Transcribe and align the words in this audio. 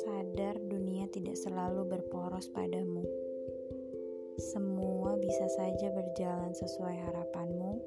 Sadar 0.00 0.56
dunia 0.64 1.04
tidak 1.12 1.36
selalu 1.36 1.84
berporos 1.84 2.48
padamu. 2.48 3.04
Semua 4.40 5.20
bisa 5.20 5.44
saja 5.52 5.92
berjalan 5.92 6.56
sesuai 6.56 6.96
harapanmu, 7.04 7.84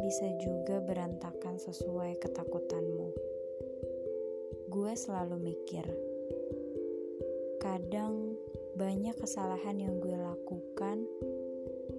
bisa 0.00 0.32
juga 0.40 0.80
berantakan 0.80 1.60
sesuai 1.60 2.16
ketakutanmu. 2.16 3.12
Gue 4.72 4.96
selalu 4.96 5.36
mikir, 5.44 5.84
kadang 7.60 8.32
banyak 8.80 9.12
kesalahan 9.20 9.76
yang 9.76 10.00
gue 10.00 10.16
lakukan, 10.16 11.04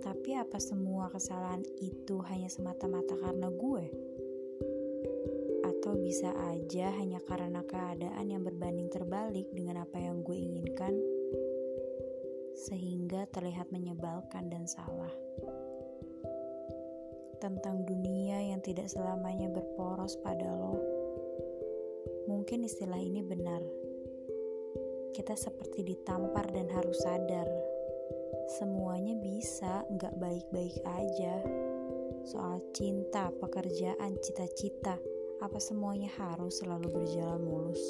tapi 0.04 0.38
apa 0.38 0.57
semua 0.61 1.09
kesalahan 1.14 1.66
itu 1.82 2.21
hanya 2.27 2.50
semata-mata 2.50 3.18
karena 3.18 3.47
gue? 3.50 3.86
Atau 5.65 5.97
bisa 6.01 6.33
aja 6.54 6.93
hanya 6.97 7.21
karena 7.25 7.61
keadaan 7.65 8.28
yang 8.29 8.43
berbanding 8.46 8.89
terbalik 8.89 9.50
dengan 9.54 9.86
apa 9.86 9.97
yang 10.02 10.25
gue 10.25 10.38
inginkan? 10.38 10.96
sehingga 12.57 13.29
terlihat 13.29 13.69
menyebalkan 13.69 14.50
dan 14.50 14.65
salah. 14.65 15.14
Tentang 17.38 17.86
dunia 17.86 18.41
yang 18.41 18.66
tidak 18.66 18.89
selamanya 18.89 19.46
berporos 19.54 20.18
pada 20.25 20.50
lo, 20.50 20.82
mungkin 22.25 22.66
istilah 22.66 22.97
ini 22.97 23.21
benar. 23.21 23.61
Kita 25.14 25.38
seperti 25.38 25.86
ditampar 25.86 26.50
dan 26.50 26.66
harus 26.74 26.97
sadar, 27.05 27.46
semuanya 28.47 29.19
bisa 29.19 29.83
nggak 29.92 30.15
baik-baik 30.15 30.79
aja. 30.88 31.43
Soal 32.23 32.64
cinta, 32.72 33.31
pekerjaan, 33.39 34.19
cita-cita, 34.23 34.95
apa 35.44 35.59
semuanya 35.59 36.11
harus 36.16 36.63
selalu 36.63 36.91
berjalan 36.91 37.44
mulus? 37.44 37.83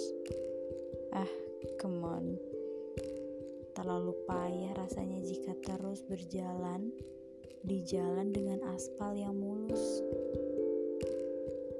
Ah, 1.14 1.30
come 1.80 2.04
on 2.04 2.26
Terlalu 3.78 4.26
payah 4.26 4.73
rasanya 4.73 5.22
jika 5.22 5.54
terus 5.62 6.02
berjalan 6.02 6.90
di 7.62 7.86
jalan 7.86 8.34
dengan 8.34 8.58
aspal 8.74 9.14
yang 9.14 9.38
mulus. 9.38 10.02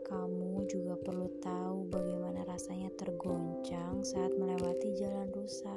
Kamu 0.06 0.62
juga 0.70 0.94
perlu 0.94 1.26
tahu 1.42 1.90
bagaimana 1.90 2.46
rasanya 2.46 2.94
tergoncang 2.94 4.06
saat 4.06 4.30
melewati 4.38 4.94
jalan 4.94 5.26
rusak. 5.34 5.77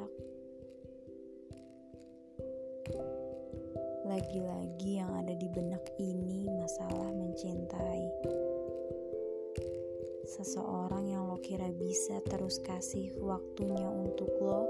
Lagi-lagi 4.11 4.99
yang 4.99 5.23
ada 5.23 5.31
di 5.39 5.47
benak 5.47 5.87
ini 6.03 6.51
masalah 6.51 7.15
mencintai. 7.15 8.11
Seseorang 10.27 11.15
yang 11.15 11.31
lo 11.31 11.39
kira 11.39 11.71
bisa 11.71 12.19
terus 12.27 12.59
kasih 12.59 13.15
waktunya 13.23 13.87
untuk 13.87 14.35
lo, 14.43 14.67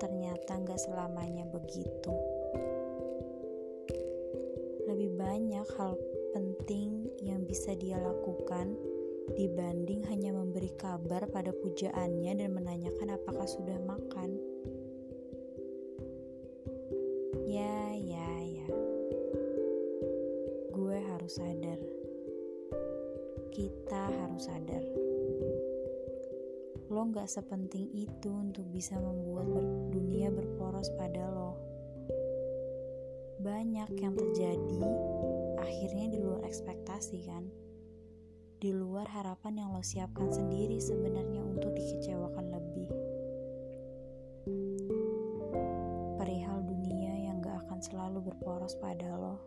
ternyata 0.00 0.56
nggak 0.64 0.80
selamanya 0.80 1.44
begitu. 1.44 2.08
Lebih 4.88 5.20
banyak 5.20 5.68
hal 5.76 5.92
penting 6.32 7.12
yang 7.20 7.44
bisa 7.44 7.76
dia 7.76 8.00
lakukan 8.00 8.80
dibanding 9.36 10.08
hanya 10.08 10.32
memberi 10.32 10.72
kabar 10.72 11.28
pada 11.28 11.52
pujaannya 11.52 12.32
dan 12.32 12.48
menanyakan 12.48 13.20
apakah 13.20 13.44
sudah 13.44 13.76
makan. 13.84 14.37
Ya, 17.48 17.96
ya, 17.96 18.28
ya. 18.44 18.68
Gue 20.68 21.00
harus 21.00 21.40
sadar. 21.40 21.80
Kita 23.48 24.12
harus 24.12 24.44
sadar 24.44 24.84
lo 26.88 27.04
gak 27.12 27.28
sepenting 27.28 27.92
itu 27.92 28.32
untuk 28.32 28.64
bisa 28.72 28.96
membuat 28.96 29.44
ber 29.44 29.64
dunia 29.92 30.32
berporos 30.32 30.88
pada 30.96 31.28
lo. 31.28 31.52
Banyak 33.44 33.92
yang 34.00 34.16
terjadi 34.16 34.82
akhirnya 35.60 36.08
di 36.08 36.18
luar 36.18 36.48
ekspektasi 36.48 37.28
kan? 37.28 37.44
Di 38.58 38.72
luar 38.72 39.04
harapan 39.04 39.62
yang 39.62 39.70
lo 39.76 39.84
siapkan 39.84 40.32
sendiri 40.32 40.80
sebenarnya 40.80 41.44
untuk 41.44 41.76
dikecewakan 41.76 42.56
lebih. 42.56 42.57
Selalu 48.18 48.34
berporos 48.34 48.74
pada 48.82 49.14
lo. 49.14 49.38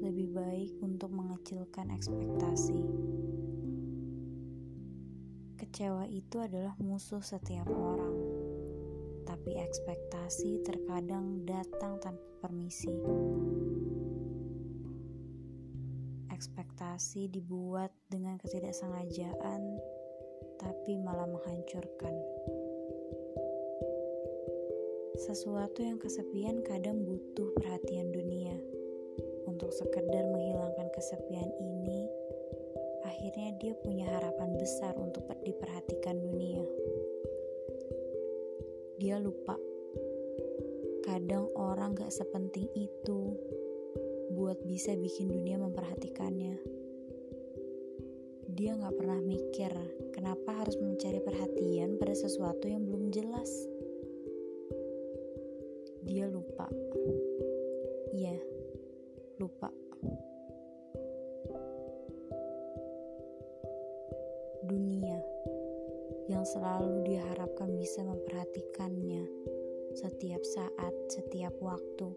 lebih 0.00 0.32
baik 0.36 0.72
untuk 0.84 1.08
mengecilkan 1.08 1.88
ekspektasi. 1.94 2.82
Kecewa 5.56 6.04
itu 6.10 6.36
adalah 6.42 6.76
musuh 6.82 7.22
setiap 7.24 7.64
orang, 7.70 8.16
tapi 9.24 9.56
ekspektasi 9.56 10.60
terkadang 10.66 11.46
datang 11.48 11.96
tanpa 12.04 12.26
permisi. 12.42 12.90
Ekspektasi 16.28 17.30
dibuat 17.32 17.94
dengan 18.10 18.36
ketidaksengajaan, 18.42 19.62
tapi 20.58 20.98
malah 21.00 21.30
menghancurkan. 21.30 22.12
Sesuatu 25.20 25.84
yang 25.84 26.00
kesepian 26.00 26.64
kadang 26.64 27.04
butuh 27.04 27.52
perhatian 27.52 28.08
dunia 28.08 28.56
untuk 29.44 29.68
sekedar 29.68 30.24
menghilangkan 30.24 30.88
kesepian 30.96 31.52
ini, 31.60 32.08
akhirnya 33.04 33.52
dia 33.60 33.76
punya 33.84 34.08
harapan 34.08 34.56
besar 34.56 34.96
untuk 34.96 35.28
diperhatikan 35.44 36.24
dunia. 36.24 36.64
Dia 38.96 39.20
lupa, 39.20 39.60
kadang 41.04 41.52
orang 41.52 42.00
gak 42.00 42.16
sepenting 42.16 42.72
itu 42.72 43.36
buat 44.32 44.56
bisa 44.64 44.96
bikin 44.96 45.28
dunia 45.28 45.60
memperhatikannya. 45.60 46.56
Dia 48.56 48.72
gak 48.72 48.96
pernah 48.96 49.20
mikir 49.20 49.68
kenapa 50.16 50.64
harus 50.64 50.80
mencari 50.80 51.20
perhatian 51.20 52.00
pada 52.00 52.16
sesuatu 52.16 52.64
yang 52.64 52.88
belum 52.88 53.12
jelas. 53.12 53.79
Dia 56.00 56.24
lupa. 56.28 56.66
Iya, 58.10 58.36
lupa. 59.36 59.68
Dunia 64.64 65.18
yang 66.30 66.46
selalu 66.46 67.04
diharapkan 67.04 67.74
bisa 67.76 68.00
memperhatikannya 68.06 69.24
setiap 69.98 70.40
saat, 70.46 70.94
setiap 71.10 71.52
waktu, 71.58 72.08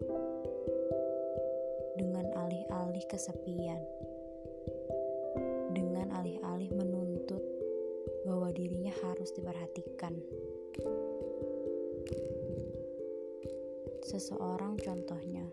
dengan 1.98 2.26
alih-alih 2.38 3.04
kesepian, 3.10 3.82
dengan 5.74 6.14
alih-alih 6.14 6.70
menuntut 6.72 7.42
bahwa 8.24 8.48
dirinya 8.54 8.94
harus 9.04 9.34
diperhatikan. 9.34 10.16
Seseorang 14.04 14.76
contohnya. 14.84 15.48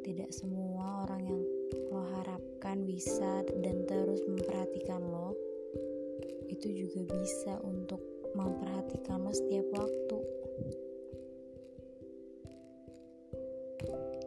Tidak 0.00 0.32
semua 0.32 1.04
orang 1.04 1.22
yang 1.28 1.42
lo 1.92 2.00
harapkan 2.16 2.88
bisa 2.88 3.44
dan 3.60 3.84
terus 3.84 4.24
memperhatikan 4.24 5.04
lo 5.04 5.36
itu 6.48 6.64
juga 6.72 7.04
bisa 7.12 7.60
untuk 7.60 8.00
memperhatikan 8.32 9.20
lo 9.20 9.36
setiap 9.36 9.68
waktu. 9.76 10.18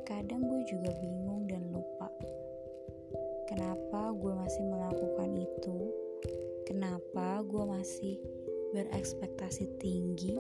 Kadang 0.05 0.45
gue 0.45 0.61
juga 0.69 0.93
bingung 1.01 1.49
dan 1.49 1.65
lupa 1.73 2.13
kenapa 3.49 4.13
gue 4.13 4.33
masih 4.37 4.63
melakukan 4.69 5.29
itu? 5.33 5.77
Kenapa 6.69 7.41
gue 7.41 7.63
masih 7.65 8.21
berekspektasi 8.73 9.81
tinggi 9.81 10.37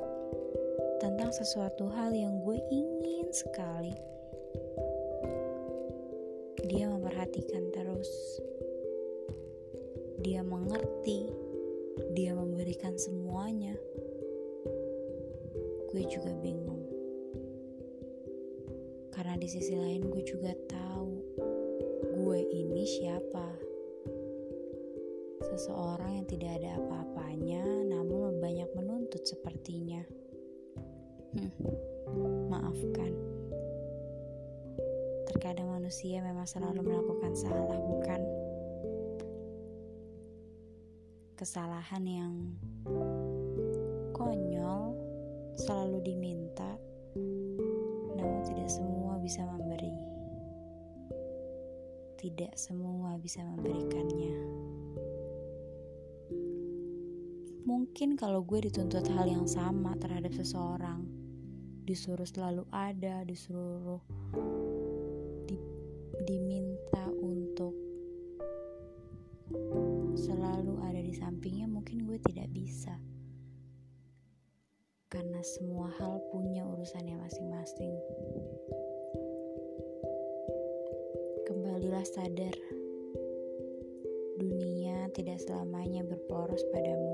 tentang 1.03 1.35
sesuatu 1.35 1.91
hal 1.91 2.15
yang 2.15 2.39
gue 2.39 2.63
ingin 2.71 3.27
sekali 3.35 3.91
dia 6.63 6.87
memperhatikan 6.87 7.75
terus. 7.75 8.39
Dia 10.23 10.39
mengerti. 10.47 11.27
Dia 12.15 12.31
memberikan 12.33 12.95
semuanya. 12.95 13.75
Gue 15.91 16.07
juga 16.07 16.31
bingung. 16.39 16.87
Karena 19.11 19.35
di 19.35 19.45
sisi 19.51 19.75
lain 19.75 20.07
gue 20.07 20.23
juga 20.23 20.55
tahu 20.71 21.11
gue 22.15 22.39
ini 22.55 22.83
siapa. 22.87 23.47
Seseorang 25.43 26.23
yang 26.23 26.27
tidak 26.31 26.63
ada 26.63 26.79
apa-apanya 26.79 27.91
namun 27.91 28.39
banyak 28.39 28.71
menuntut 28.71 29.27
sepertinya. 29.27 30.22
Hmm, 31.33 31.49
maafkan. 32.45 33.09
Terkadang 35.33 35.73
manusia 35.73 36.21
memang 36.21 36.45
selalu 36.45 36.85
melakukan 36.85 37.33
salah, 37.33 37.79
bukan? 37.81 38.21
Kesalahan 41.33 42.03
yang 42.05 42.33
konyol 44.13 44.93
selalu 45.57 46.05
diminta, 46.05 46.77
namun 48.13 48.41
tidak 48.45 48.69
semua 48.69 49.17
bisa 49.17 49.41
memberi. 49.49 49.93
Tidak 52.21 52.53
semua 52.55 53.17
bisa 53.17 53.41
memberikannya. 53.41 54.37
Mungkin 57.63 58.15
kalau 58.15 58.43
gue 58.43 58.67
dituntut 58.69 59.07
hal 59.11 59.27
yang 59.27 59.47
sama 59.47 59.95
terhadap 59.99 60.31
seseorang, 60.35 61.02
disuruh 61.83 62.23
selalu 62.23 62.63
ada, 62.71 63.27
disuruh 63.27 63.99
di, 65.43 65.59
diminta 66.23 67.03
untuk 67.19 67.75
selalu 70.15 70.79
ada 70.79 71.03
di 71.03 71.11
sampingnya, 71.11 71.67
mungkin 71.67 72.07
gue 72.07 72.17
tidak 72.23 72.47
bisa. 72.55 72.95
Karena 75.11 75.43
semua 75.43 75.91
hal 75.99 76.23
punya 76.31 76.65
urusannya 76.65 77.19
masing-masing. 77.19 77.93
Kembalilah 81.45 82.07
sadar, 82.07 82.55
dunia 84.39 85.11
tidak 85.13 85.37
selamanya 85.43 86.01
berporos 86.07 86.63
padamu. 86.71 87.13